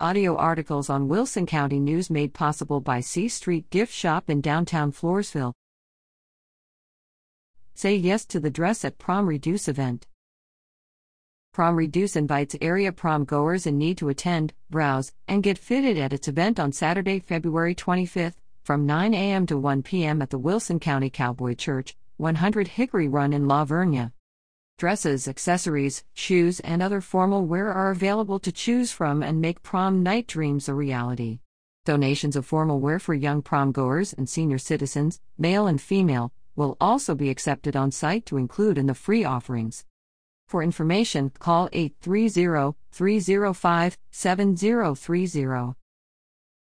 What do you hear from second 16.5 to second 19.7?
on Saturday, February 25th, from 9 a.m. to